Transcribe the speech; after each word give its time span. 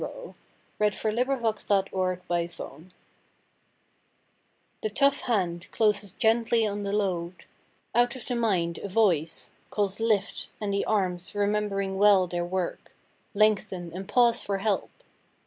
62 0.01 0.03
MAN 0.79 0.91
CARRYING 0.93 1.15
BALE 1.27 1.45
r 1.93 2.17
I 2.31 2.47
^HE 4.83 4.95
tough 4.95 5.21
hand 5.21 5.67
closes 5.69 6.11
gently 6.13 6.65
on 6.65 6.81
the 6.81 6.91
load; 6.91 7.35
X 7.35 7.47
Out 7.93 8.15
of 8.15 8.25
the 8.25 8.35
mind, 8.35 8.79
a 8.79 8.87
voice 8.89 9.51
Calls" 9.69 9.99
Lift!" 9.99 10.47
and 10.59 10.73
the 10.73 10.85
arms, 10.85 11.35
remembering 11.35 11.99
well 11.99 12.25
their 12.25 12.43
work, 12.43 12.95
Lengthen 13.35 13.91
and 13.93 14.09
pause 14.09 14.41
for 14.41 14.57
help. 14.57 14.89